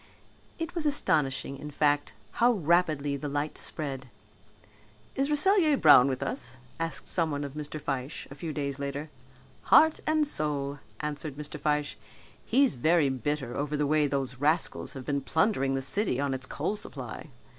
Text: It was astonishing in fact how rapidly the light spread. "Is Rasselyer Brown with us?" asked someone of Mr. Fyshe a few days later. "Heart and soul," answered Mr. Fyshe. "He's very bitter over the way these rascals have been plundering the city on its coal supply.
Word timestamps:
It 0.57 0.73
was 0.73 0.87
astonishing 0.87 1.59
in 1.59 1.69
fact 1.69 2.13
how 2.41 2.53
rapidly 2.53 3.17
the 3.17 3.29
light 3.29 3.55
spread. 3.55 4.09
"Is 5.13 5.29
Rasselyer 5.29 5.77
Brown 5.77 6.07
with 6.07 6.23
us?" 6.23 6.57
asked 6.79 7.07
someone 7.07 7.43
of 7.43 7.53
Mr. 7.53 7.79
Fyshe 7.79 8.25
a 8.31 8.33
few 8.33 8.51
days 8.51 8.79
later. 8.79 9.11
"Heart 9.65 9.99
and 10.07 10.25
soul," 10.25 10.79
answered 11.01 11.35
Mr. 11.35 11.59
Fyshe. 11.59 11.97
"He's 12.43 12.73
very 12.73 13.09
bitter 13.09 13.55
over 13.55 13.77
the 13.77 13.85
way 13.85 14.07
these 14.07 14.41
rascals 14.41 14.93
have 14.93 15.05
been 15.05 15.21
plundering 15.21 15.75
the 15.75 15.83
city 15.83 16.19
on 16.19 16.33
its 16.33 16.47
coal 16.47 16.75
supply. 16.75 17.27